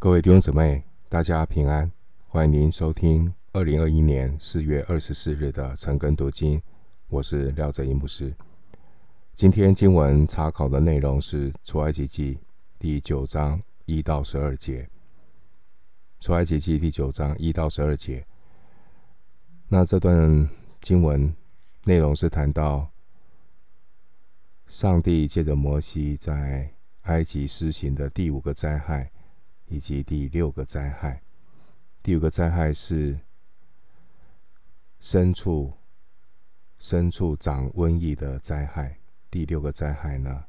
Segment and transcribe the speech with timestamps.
[0.00, 1.92] 各位弟兄姊妹，大家平安！
[2.26, 6.58] 欢迎您收听二零二一年四月二十四日的晨更读经。
[7.08, 8.34] 我是廖哲一牧师。
[9.34, 12.34] 今天经文查考的内容是《出埃及记》
[12.78, 14.84] 第九章一到十二节。
[16.24, 18.24] 《出埃及记》第九章一到十二节。
[19.68, 20.48] 那这段
[20.80, 21.30] 经文
[21.84, 22.88] 内容是谈到
[24.66, 26.72] 上帝借着摩西在
[27.02, 29.12] 埃及施行的第五个灾害。
[29.70, 31.22] 以及第六个灾害，
[32.02, 33.20] 第五个灾害是
[35.00, 35.72] 牲畜
[36.80, 38.98] 牲畜长瘟疫的灾害。
[39.30, 40.44] 第六个灾害呢，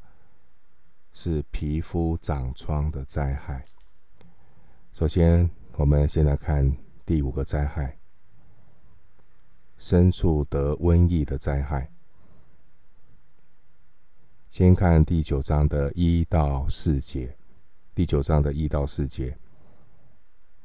[1.14, 3.64] 是皮肤长疮的灾害。
[4.92, 6.76] 首先，我们先来看
[7.06, 8.00] 第五个灾害：
[9.80, 11.92] 牲畜得瘟疫的灾害。
[14.50, 17.38] 先看第九章的一到四节。
[17.94, 19.38] 第九章的一到四节，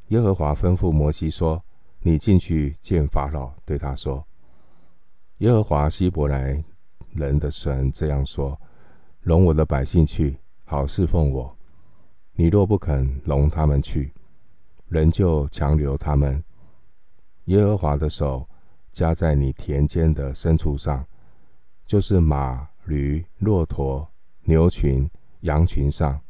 [0.08, 1.60] 耶和华吩咐摩西说
[1.98, 4.24] ：“你进去见法老，对他说：
[5.38, 6.62] 耶和华希伯来
[7.14, 8.56] 人的神这样说：
[9.22, 11.56] 容我的百姓去，好侍奉我。
[12.34, 14.12] 你若不肯容他们去，
[14.86, 16.42] 人就强留他们。
[17.46, 18.48] 耶和华的手
[18.92, 21.04] 加在你田间的牲畜上，
[21.88, 24.08] 就是马、驴、骆驼、
[24.44, 26.20] 牛群、羊群上。”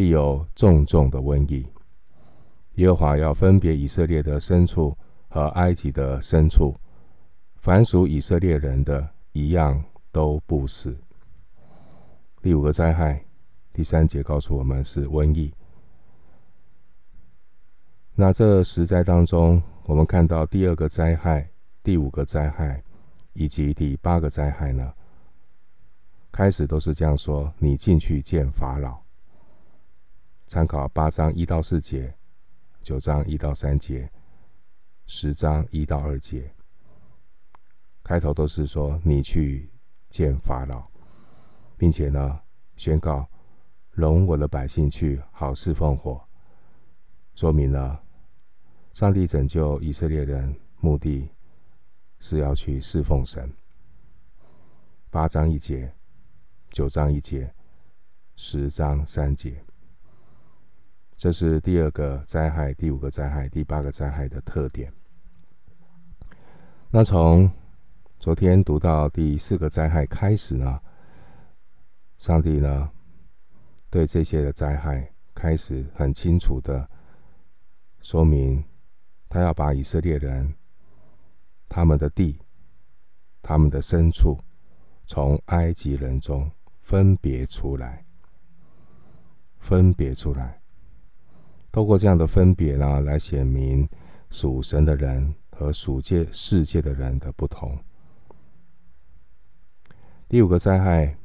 [0.00, 1.66] 必有重重的瘟疫。
[2.76, 4.96] 耶和华要分别以色列的牲畜
[5.28, 6.74] 和埃及的牲畜，
[7.56, 10.96] 凡属以色列人的一样都不死。
[12.40, 13.22] 第五个灾害，
[13.74, 15.52] 第三节告诉我们是瘟疫。
[18.14, 21.46] 那这十灾当中，我们看到第二个灾害、
[21.82, 22.82] 第五个灾害
[23.34, 24.94] 以及第八个灾害呢，
[26.32, 29.09] 开始都是这样说：你进去见法老。
[30.50, 32.12] 参考八章一到四节，
[32.82, 34.10] 九章一到三节，
[35.06, 36.52] 十章一到二节，
[38.02, 39.70] 开头都是说你去
[40.08, 40.90] 见法老，
[41.76, 42.40] 并且呢
[42.74, 43.24] 宣告
[43.92, 46.20] 容我的百姓去，好侍奉火，
[47.36, 48.02] 说明了
[48.92, 51.30] 上帝拯救以色列人目的
[52.18, 53.48] 是要去侍奉神。
[55.10, 55.94] 八章一节，
[56.72, 57.54] 九章一节，
[58.34, 59.64] 十章三节。
[61.20, 64.90] 这是第二个灾害、第五个灾害、第八个灾害的特点。
[66.90, 67.50] 那从
[68.18, 70.80] 昨天读到第四个灾害开始呢，
[72.18, 72.90] 上帝呢
[73.90, 76.88] 对这些的灾害开始很清楚的
[78.00, 78.64] 说明，
[79.28, 80.54] 他要把以色列人
[81.68, 82.40] 他们的地、
[83.42, 84.38] 他们的牲畜
[85.04, 88.06] 从埃及人中分别出来，
[89.58, 90.59] 分别出来。
[91.72, 93.88] 透过这样的分别呢，来显明
[94.28, 97.78] 属神的人和属界世界的人的不同。
[100.28, 101.16] 第五个灾害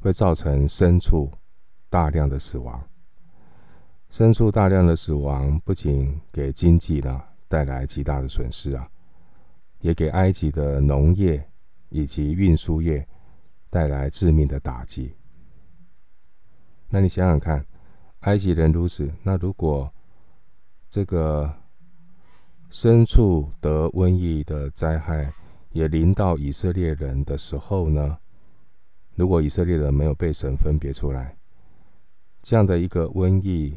[0.00, 1.30] 会造成牲畜
[1.88, 2.84] 大量的死亡，
[4.10, 8.90] 牲畜大量的死亡不仅给经济呢带来极大的损失啊，
[9.80, 11.48] 也给埃及的农业
[11.88, 13.06] 以及运输业
[13.68, 15.14] 带来致命的打击。
[16.88, 17.64] 那你想想看。
[18.20, 19.90] 埃及人如此，那如果
[20.88, 21.52] 这个
[22.70, 25.32] 牲畜得瘟疫的灾害
[25.72, 28.18] 也临到以色列人的时候呢？
[29.14, 31.36] 如果以色列人没有被神分别出来，
[32.42, 33.76] 这样的一个瘟疫，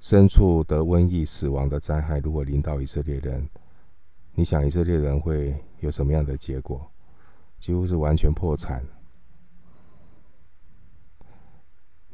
[0.00, 3.48] 牲畜得瘟疫死亡的灾害，如果临到以色列人，
[4.34, 6.90] 你想以色列人会有什么样的结果？
[7.58, 8.84] 几乎是完全破产。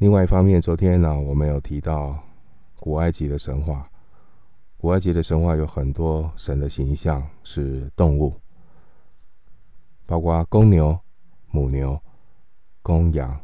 [0.03, 2.19] 另外一方面，昨天呢，我们有提到
[2.75, 3.89] 古埃及的神话。
[4.77, 8.35] 古埃及的神话有很多神的形象是动物，
[10.05, 10.99] 包括公牛、
[11.53, 11.97] 母牛、
[12.83, 13.41] 公羊。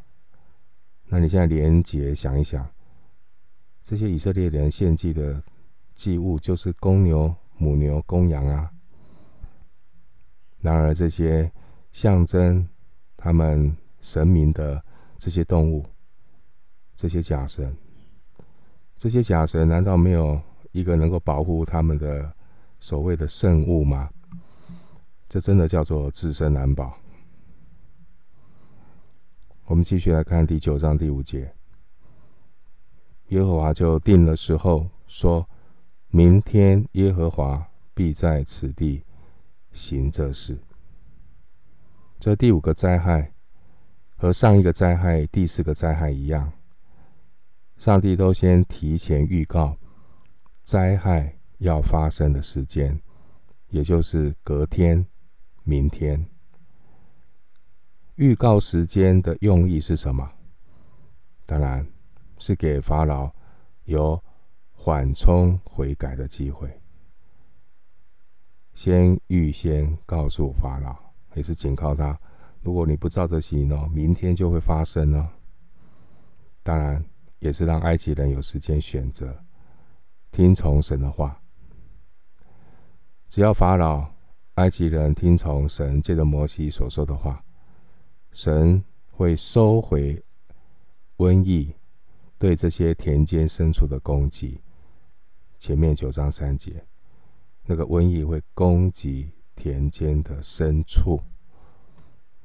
[1.04, 2.68] 那你现在连结想一想，
[3.84, 5.40] 这些以色列人献祭的
[5.94, 8.68] 祭物就是公牛、母牛、公羊啊。
[10.60, 11.52] 然而，这些
[11.92, 12.68] 象征
[13.16, 14.82] 他们神明的
[15.18, 15.86] 这些动物。
[16.98, 17.76] 这些假神，
[18.96, 20.40] 这些假神难道没有
[20.72, 22.34] 一个能够保护他们的
[22.80, 24.10] 所谓的圣物吗？
[25.28, 26.98] 这真的叫做自身难保。
[29.66, 31.54] 我们继续来看第九章第五节，
[33.28, 35.48] 耶和华就定了时候，说
[36.08, 39.04] 明天耶和华必在此地
[39.70, 40.58] 行这事。
[42.18, 43.32] 这第五个灾害
[44.16, 46.52] 和上一个灾害、第四个灾害一样。
[47.78, 49.76] 上帝都先提前预告
[50.64, 53.00] 灾害要发生的时间，
[53.68, 55.06] 也就是隔天、
[55.62, 56.26] 明天。
[58.16, 60.28] 预告时间的用意是什么？
[61.46, 61.86] 当然
[62.38, 63.32] 是给法老
[63.84, 64.20] 有
[64.72, 66.68] 缓冲悔改的机会。
[68.74, 70.96] 先预先告诉法老，
[71.34, 72.18] 也是警告他：
[72.60, 75.30] 如果你不照着行呢，明天就会发生呢。
[76.64, 77.04] 当然，
[77.38, 79.44] 也是让埃及人有时间选择
[80.30, 81.40] 听从神的话。
[83.28, 84.08] 只要法老、
[84.54, 87.44] 埃及人听从神借着摩西所说的话，
[88.32, 90.22] 神会收回
[91.18, 91.74] 瘟疫
[92.38, 94.60] 对这些田间牲畜的攻击。
[95.58, 96.84] 前面九章三节。
[97.70, 101.22] 那个瘟疫会攻击田间的牲畜，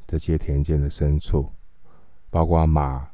[0.06, 1.50] 这些田间的牲畜，
[2.30, 3.13] 包括马、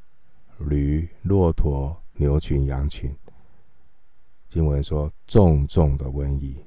[0.60, 3.14] 驴、骆驼、牛群、羊群。
[4.48, 6.58] 经文说重重的瘟疫，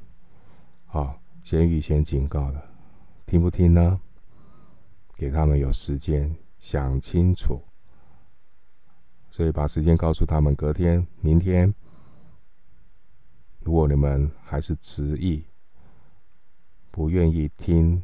[0.87, 2.65] 好，先预先警告了，
[3.27, 4.01] 听不听呢？
[5.17, 7.61] 给他们有时间想清楚，
[9.31, 11.75] 所以把时间告诉他们，隔天、明天。
[13.61, 15.45] 如果你们还是执意
[16.91, 18.03] 不愿意听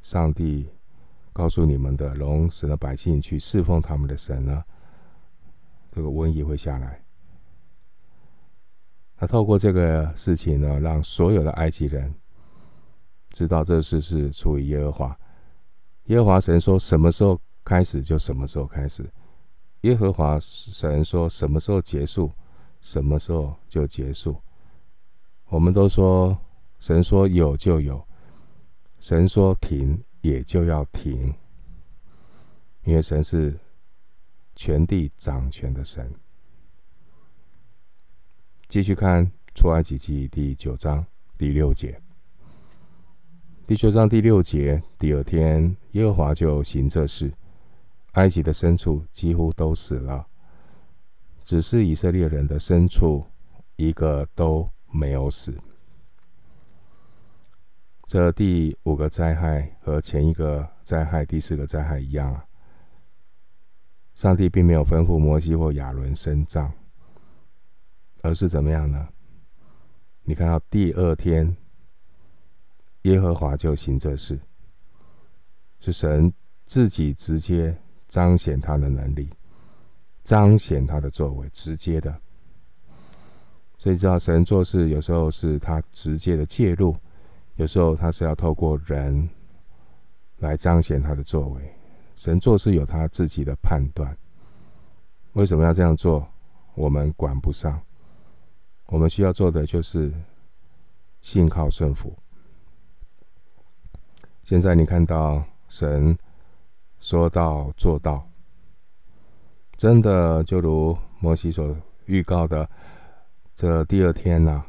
[0.00, 0.68] 上帝
[1.32, 4.64] 告诉你们的，容神的百姓去侍奉他们的神呢，
[5.94, 7.00] 这个瘟疫会下来。
[9.16, 12.12] 他透过这个事情呢，让所有的埃及人
[13.30, 15.18] 知道这事是出于耶和华。
[16.06, 19.08] 耶和华神说什么时候开始就什么时候开始，
[19.82, 22.30] 耶和华神说什么时候结束，
[22.80, 24.36] 什么时候就结束。
[25.46, 26.36] 我们都说，
[26.80, 28.04] 神说有就有，
[28.98, 31.32] 神说停也就要停，
[32.82, 33.56] 因为神是
[34.54, 36.12] 全地掌权的神。
[38.68, 41.04] 继续看出埃及记第九章
[41.38, 42.00] 第六节，
[43.66, 47.32] 第九章第六节，第二天耶和华就行这事，
[48.12, 50.26] 埃及的牲畜几乎都死了，
[51.44, 53.24] 只是以色列人的牲畜
[53.76, 55.56] 一个都没有死。
[58.06, 62.44] 这第五个灾害和前一个灾害、第四个灾害一样啊。
[64.14, 66.72] 上帝并没有吩咐摩西或亚伦升帐，
[68.22, 69.08] 而是怎么样呢？
[70.22, 71.56] 你看到第二天，
[73.02, 74.38] 耶和华就行这事，
[75.80, 76.32] 是神
[76.64, 77.76] 自己直接
[78.08, 79.28] 彰显他的能力，
[80.22, 82.20] 彰显他的作为，直接的。
[83.76, 86.96] 所以，知道神做事有时候是他直接的介入，
[87.56, 89.28] 有时候他是要透过人
[90.38, 91.76] 来彰显他的作为。
[92.16, 94.16] 神做事有他自己的判断，
[95.32, 96.26] 为什么要这样做？
[96.74, 97.80] 我们管不上。
[98.86, 100.12] 我们需要做的就是
[101.20, 102.14] 信靠顺服。
[104.42, 106.16] 现在你看到神
[107.00, 108.28] 说到做到，
[109.76, 111.76] 真的就如摩西所
[112.06, 112.68] 预告的。
[113.54, 114.64] 这第二天呢、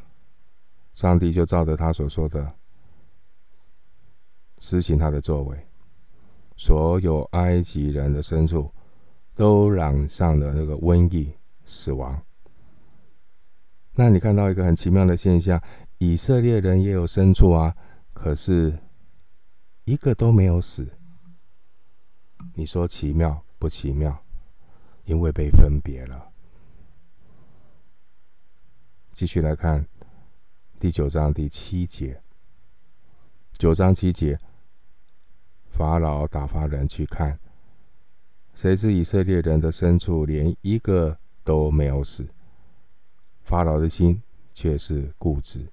[0.94, 2.54] 上帝就照着他所说的
[4.60, 5.66] 实行他的作为，
[6.56, 8.70] 所有埃及人的牲畜
[9.34, 11.32] 都染上了那个瘟疫，
[11.64, 12.20] 死亡。
[13.92, 15.62] 那你看到一个很奇妙的现象，
[15.98, 17.74] 以色列人也有牲畜啊，
[18.12, 18.78] 可是
[19.84, 20.86] 一个都没有死。
[22.54, 24.22] 你说奇妙不奇妙？
[25.04, 26.32] 因为被分别了。
[29.12, 29.86] 继续来看
[30.78, 32.20] 第九章第七节。
[33.52, 34.38] 九章七节，
[35.76, 37.38] 法老打发人去看，
[38.54, 42.26] 谁知以色列人的牲畜连一个都没有死。
[43.42, 44.22] 法老的心
[44.54, 45.66] 却是固执，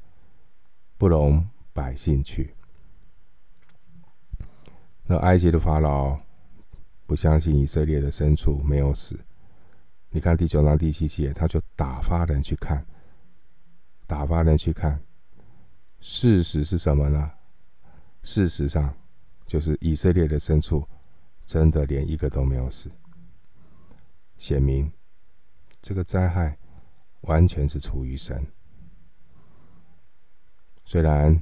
[0.97, 2.53] 不容百姓去。
[5.05, 6.19] 那埃及的法老
[7.05, 9.17] 不相信以色列的牲畜没有死。
[10.09, 12.85] 你看第九章第七节，他就打发人去看。
[14.05, 14.99] 打发人去看，
[16.01, 17.31] 事实是什么呢？
[18.21, 18.93] 事实上，
[19.53, 20.83] 就是以色列的牲畜
[21.45, 22.89] 真的连一个都没有死。
[24.35, 24.91] 显明
[25.79, 26.57] 这个灾害
[27.21, 28.43] 完全是出于神。
[30.83, 31.39] 虽然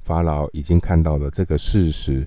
[0.00, 2.26] 法老已经看到了这个事实，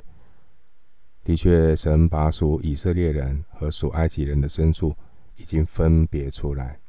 [1.24, 4.96] 的确，神把属以色列人和属埃及人的牲畜
[5.36, 6.80] 已经分别出来。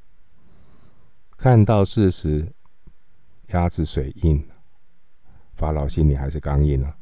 [1.39, 2.53] 看到事实，
[3.53, 4.47] 鸭子水硬，
[5.55, 6.99] 法老心里还是刚硬啊。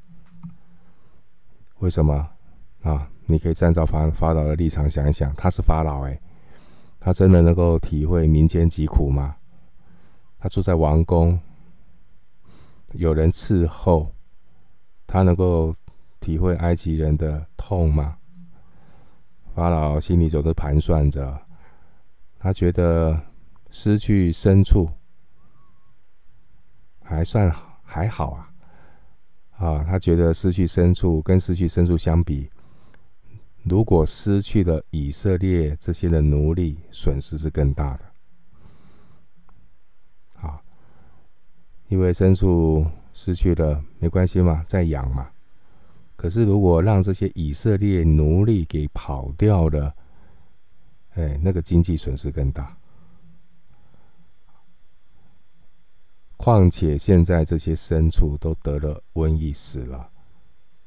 [1.79, 2.29] 为什么
[2.83, 3.09] 啊？
[3.31, 6.19] 你可以站在法法老的立场想一想，他是法老哎，
[6.99, 9.37] 他真的能够体会民间疾苦吗？
[10.39, 11.39] 他住在王宫，
[12.93, 14.11] 有人伺候，
[15.07, 15.75] 他能够
[16.21, 18.17] 体会埃及人的痛吗？
[19.55, 21.39] 法老心里总是盘算着，
[22.39, 23.21] 他觉得
[23.71, 24.89] 失去牲畜
[27.05, 28.48] 还算还好啊，
[29.59, 32.49] 啊，他觉得失去牲畜跟失去牲畜相比，
[33.65, 38.05] 如果失去了以色列这些的奴隶，损失是更大的。
[40.41, 40.63] 啊，
[41.89, 45.29] 因为牲畜失去了没关系嘛，再养嘛。
[46.15, 49.93] 可是如果让这些以色列奴隶给跑掉了，
[51.15, 52.78] 哎，那个经济损失更大。
[56.39, 60.09] 况且现在这些牲畜都得了瘟疫死了，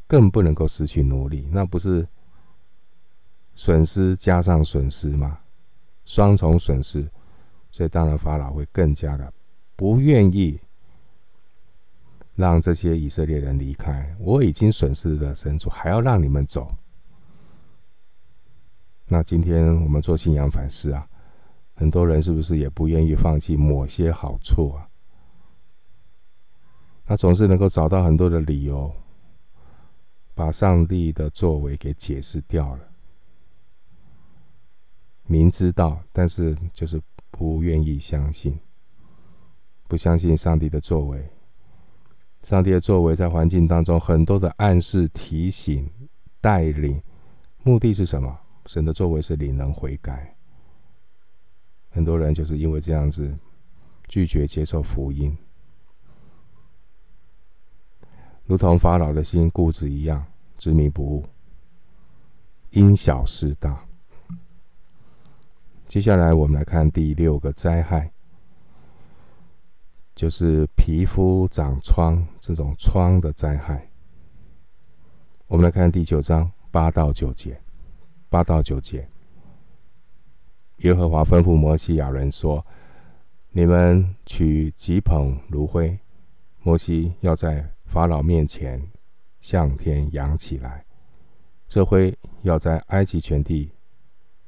[0.07, 2.07] 更不能够失去奴隶，那不是？
[3.53, 5.37] 损失加上损失嘛，
[6.05, 7.05] 双重损失，
[7.69, 9.31] 所以当然法老会更加的
[9.75, 10.57] 不愿意
[12.33, 14.15] 让这些以色列人离开。
[14.19, 16.73] 我已经损失了牲畜，还要让你们走。
[19.05, 21.05] 那今天我们做信仰反思啊，
[21.75, 24.87] 很多人是不是也不愿意放弃某些好处啊？
[27.11, 28.89] 他总是能够找到很多的理由，
[30.33, 32.79] 把上帝的作为给解释掉了。
[35.25, 38.57] 明知道，但是就是不愿意相信，
[39.89, 41.29] 不相信上帝的作为。
[42.43, 45.91] 上帝的作为在环境当中很多的暗示、提醒、
[46.39, 47.03] 带领，
[47.63, 48.39] 目的是什么？
[48.67, 50.33] 神的作为是领人悔改。
[51.89, 53.37] 很多人就是因为这样子
[54.07, 55.37] 拒绝接受福音，
[58.51, 60.25] 如同法老的心固执一样，
[60.57, 61.25] 执迷不悟，
[62.71, 63.81] 因小失大。
[65.87, 68.11] 接下来，我们来看第六个灾害，
[70.15, 73.89] 就是皮肤长疮这种疮的灾害。
[75.47, 77.57] 我们来看第九章八到九节，
[78.27, 79.07] 八到九节，
[80.79, 82.65] 耶和华吩咐摩西亚伦说
[83.51, 85.97] ：“你们取几捧芦灰，
[86.63, 88.81] 摩西要在法老面前
[89.41, 90.85] 向天扬起来，
[91.67, 93.69] 这灰要在埃及全地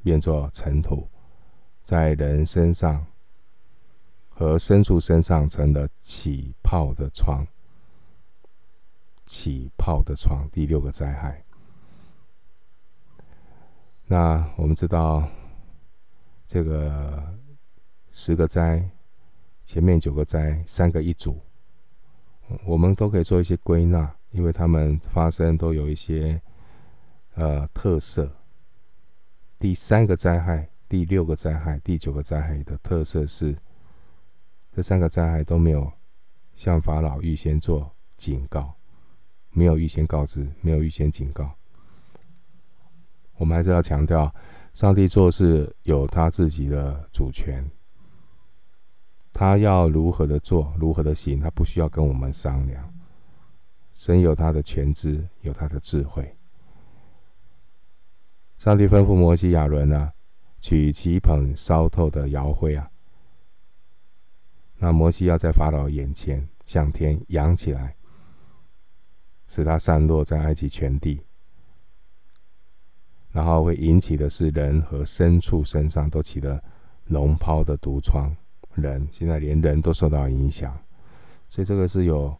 [0.01, 1.05] 变作尘土。”
[1.83, 3.05] 在人身上
[4.29, 7.45] 和牲畜身上成了起泡的疮，
[9.25, 11.43] 起泡的疮，第六个灾害。
[14.05, 15.27] 那我们知道，
[16.45, 17.21] 这个
[18.11, 18.89] 十个灾，
[19.65, 21.37] 前面九个灾，三个一组，
[22.65, 26.41] 我们都可以做一些归纳，因为他们发生都有一些
[27.35, 28.31] 呃特色。
[29.57, 30.69] 第三个灾害。
[30.89, 33.55] 第六个灾害、第九个灾害的特色是，
[34.75, 35.91] 这三个灾害都没有
[36.53, 38.75] 向法老预先做警告，
[39.49, 41.49] 没有预先告知，没有预先警告。
[43.37, 44.31] 我们还是要强调，
[44.75, 47.67] 上帝做事有他自己的主权，
[49.33, 52.93] 他要如何的做，如何的行，他不需要跟我们商量。
[53.91, 56.37] 神有他的全知，有他的智慧。
[58.59, 60.13] 上帝吩咐摩西、亚伦呢？
[60.61, 62.89] 取几捧烧透的窑灰啊！
[64.77, 67.97] 那摩西要在法老眼前向天扬起来，
[69.45, 71.19] 使他散落在埃及全地，
[73.33, 76.63] 然后会引起的是人和牲畜身上都起了
[77.09, 78.33] 脓疱的毒疮，
[78.75, 80.77] 人现在连人都受到影响，
[81.49, 82.35] 所以这个是有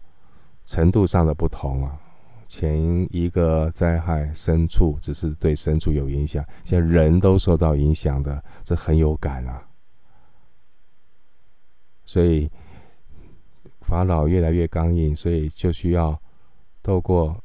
[0.66, 2.00] 程度上的不同啊。
[2.48, 9.68] 前一个灾害，牲畜只是对牲畜有影响，现在人都受到影响的，这很有感啊。
[12.06, 12.52] 所以
[13.82, 16.22] 法老越来越刚硬，所以就需要
[16.84, 17.42] 透过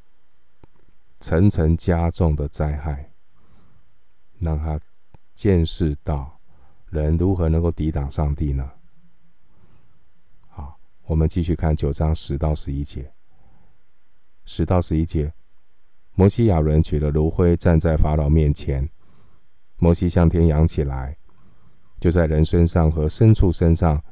[1.21, 3.11] 层层加重的灾害，
[4.39, 4.79] 让他
[5.33, 6.39] 见识到
[6.91, 8.71] 人如何能够抵挡上帝呢？
[11.09, 13.11] 我们继续看九章十到十一节。
[14.45, 15.33] 十到十一节，
[16.13, 18.87] 摩西亚伦取了炉灰，站在法老面前。
[19.79, 21.17] 摩西向天扬起来，
[21.99, 24.03] 就在人身上和牲畜身上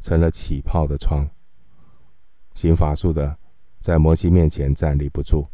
[0.00, 1.28] 成了起泡的疮。
[2.54, 3.36] 行法术的
[3.80, 5.48] 在摩西面前站立不住，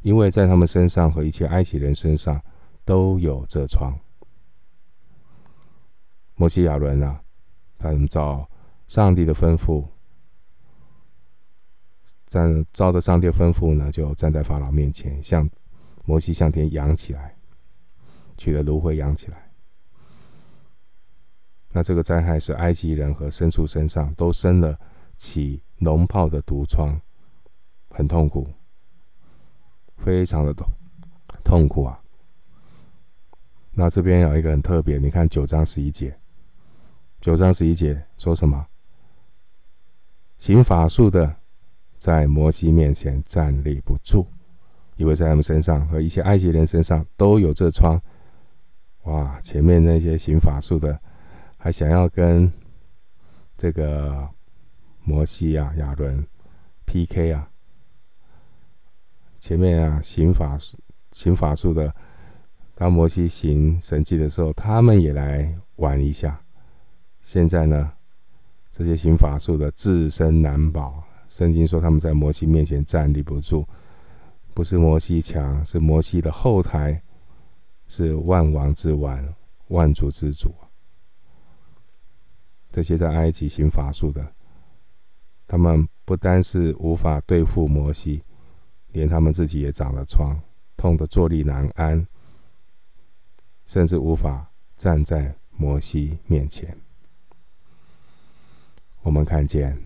[0.00, 2.42] 因为在他们身上和一切埃及人身上
[2.86, 3.94] 都有这疮。
[6.36, 7.20] 摩西亚伦啊，
[7.76, 8.48] 他们照
[8.86, 9.84] 上帝的吩咐。
[12.32, 15.46] 站，照着上帝吩咐呢，就站在法老面前，向
[16.06, 17.36] 摩西向天扬起来，
[18.38, 19.50] 取了芦灰扬起来。
[21.68, 24.78] 那这个灾害是埃及人和牲畜身上都生了
[25.18, 26.98] 起脓泡的毒疮，
[27.90, 28.48] 很痛苦，
[29.98, 30.66] 非常的痛
[31.44, 32.02] 痛苦啊。
[33.72, 36.18] 那这边有一个很特别，你看九章十一节，
[37.20, 38.66] 九章十一节说什么？
[40.38, 41.36] 行法术的
[42.02, 44.26] 在摩西面前站立不住，
[44.96, 48.02] 因为在他们身上和一切埃及人身上都有这疮。
[49.04, 51.00] 哇，前面那些行法术的
[51.56, 52.52] 还想要跟
[53.56, 54.28] 这个
[55.04, 56.26] 摩西啊、亚伦
[56.86, 57.48] PK 啊，
[59.38, 60.58] 前面啊行法
[61.12, 61.94] 行法术的。
[62.74, 66.40] 当摩西行神迹的时候，他们也来玩一下。
[67.20, 67.92] 现在呢，
[68.72, 71.04] 这些行法术的自身难保。
[71.32, 73.66] 圣经说他们在摩西面前站立不住，
[74.52, 77.02] 不是摩西强，是摩西的后台
[77.88, 79.34] 是万王之王、
[79.68, 80.54] 万主之主。
[82.70, 84.30] 这些在埃及行法术的，
[85.48, 88.22] 他们不单是无法对付摩西，
[88.88, 90.38] 连他们自己也长了疮，
[90.76, 92.06] 痛得坐立难安。
[93.64, 94.46] 甚至无法
[94.76, 96.76] 站在摩西面前。
[99.00, 99.82] 我们看见，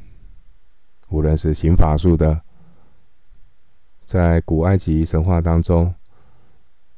[1.09, 2.41] 无论是行法术的，
[4.05, 5.95] 在古埃及神话当中，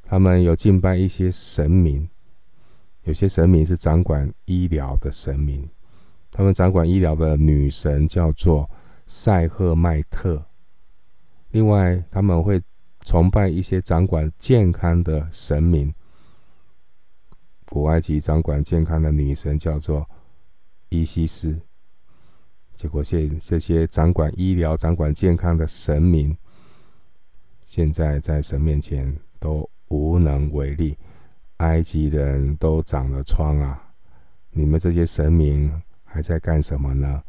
[0.01, 2.09] 他们有敬拜一些神明，
[3.03, 5.69] 有些神明是掌管医疗的神明，
[6.31, 8.69] 他们掌管医疗的女神叫做
[9.05, 10.43] 赛赫迈特。
[11.51, 12.61] 另外，他们会
[13.05, 15.93] 崇拜一些掌管健康的神明。
[17.65, 20.07] 古埃及掌管健康的女神叫做
[20.89, 21.59] 伊西斯，
[22.79, 26.33] 结果现这些掌管医疗、掌管健康的神明，
[27.65, 30.97] 现在在神面前都无能为力。
[31.57, 33.91] 埃及人都长了疮啊！
[34.51, 35.69] 你们这些神明
[36.05, 37.21] 还在干什么呢？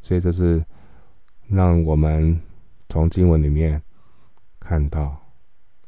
[0.00, 0.64] 所以这是
[1.46, 2.40] 让我们
[2.88, 3.82] 从经文里面
[4.58, 5.20] 看到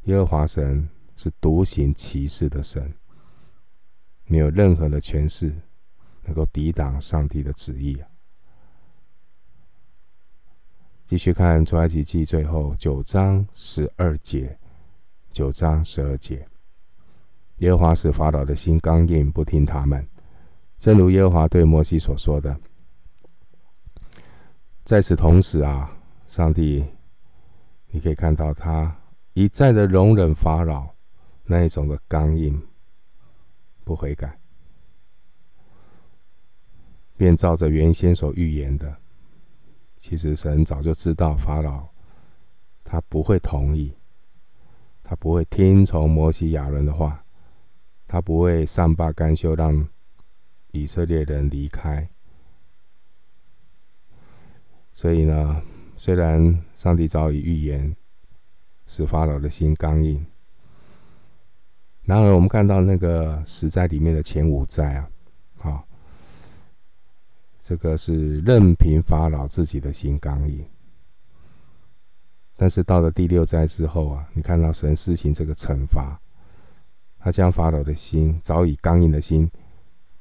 [0.02, 0.86] 耶和华神。
[1.14, 2.92] 是独行其事的神，
[4.24, 5.54] 没有任何的权势
[6.24, 8.08] 能够抵挡上帝的旨意啊！
[11.04, 14.58] 继续看出埃及记最后九章十二节，
[15.30, 16.46] 九章十二节，
[17.58, 20.06] 耶和华使法老的心刚硬，不听他们，
[20.78, 22.58] 正如耶和华对摩西所说的。
[24.84, 25.94] 在此同时啊，
[26.28, 26.84] 上帝，
[27.90, 28.96] 你可以看到他
[29.34, 30.90] 一再的容忍法老。
[31.44, 32.58] 那一种的刚硬，
[33.84, 34.38] 不悔改，
[37.16, 38.96] 便照着原先所预言的，
[39.98, 41.88] 其实神早就知道法老
[42.82, 43.94] 他不会同意，
[45.02, 47.24] 他不会听从摩西亚伦的话，
[48.06, 49.88] 他不会善罢甘休让
[50.72, 52.08] 以色列人离开。
[54.92, 55.62] 所以呢，
[55.96, 57.96] 虽然上帝早已预言
[58.86, 60.26] 使法老的心刚硬。
[62.04, 65.08] 然而，我们看到那个十灾里面的前五灾啊，
[65.56, 65.88] 好，
[67.64, 70.66] 这个是任凭法老自己的心刚硬。
[72.56, 76.20] 但是到了第六灾之后啊，你看到神施行这个惩罚，
[77.20, 79.48] 他将法老的心早已刚硬的心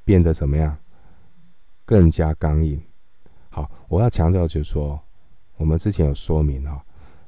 [0.04, 0.78] 变得怎么样？
[1.84, 2.80] 更加刚硬。
[3.50, 5.02] 好，我要强调就是说，
[5.58, 6.80] 我们之前有说明啊，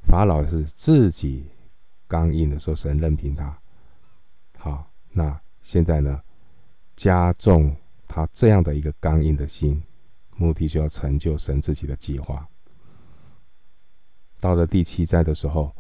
[0.04, 1.48] 法老是自己
[2.08, 3.58] 刚硬的时候，神任凭他。
[4.60, 6.22] 好，那现在呢？
[6.96, 7.76] 加重
[8.08, 9.82] 他这样的一个刚硬的心，
[10.36, 12.48] 目的就要成就神自己的计划。
[14.40, 15.76] 到了第七灾的时候，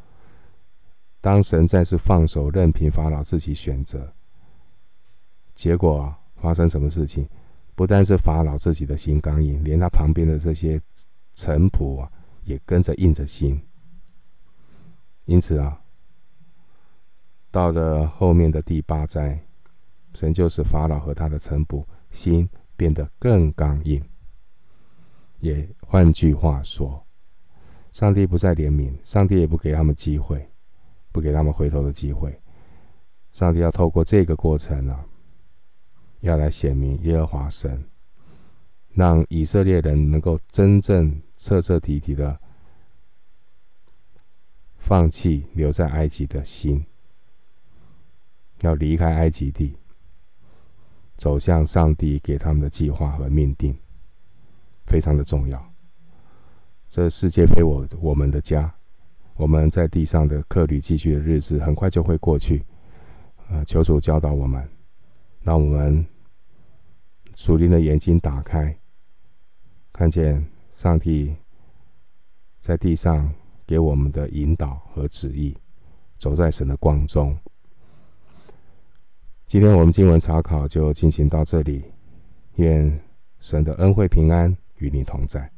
[1.22, 4.14] 当神再次放手任凭法老自己选择，
[5.54, 7.28] 结果啊，发生什么事情？
[7.76, 10.82] 不但是法老自己的心刚硬，连他旁边的这些
[11.34, 12.12] 臣仆啊，
[12.44, 13.62] 也跟着硬着心。
[15.26, 15.80] 因此啊。
[17.52, 19.40] 到了后面的第八灾，
[20.16, 24.04] 神就是法老和他的臣仆心变得更刚硬。
[25.44, 27.06] 也换句话说，
[27.92, 30.50] 上帝不再怜悯，上帝也不给他们机会，
[31.12, 32.34] 不给他们回头的机会。
[33.34, 35.06] 上帝要透过这个过程、啊，
[36.22, 37.84] 要来显明耶和华神，
[38.94, 42.40] 让以色列人能够真正彻彻底底的
[44.78, 46.86] 放弃留在埃及的心。
[48.62, 49.76] 要离开埃及地，
[51.18, 53.78] 走向上帝给他们的计划和命定，
[54.94, 55.74] 非常的重要。
[56.88, 58.72] 这世界非我我们的家，
[59.34, 62.64] 我们在地上的客旅寄居的日子很快就会过去。
[63.50, 64.70] 呃，求主教导我们，
[65.42, 66.06] 让我们
[67.34, 68.78] 属灵的眼睛打开，
[69.92, 71.36] 看见上帝
[72.60, 73.34] 在地上
[73.66, 75.58] 给我们的引导和旨意，
[76.20, 77.36] 走在神的光中。
[79.48, 81.84] 今天我们经文查考就进行到这里，
[82.58, 83.02] 愿
[83.40, 85.50] 神的恩惠平安与你同在。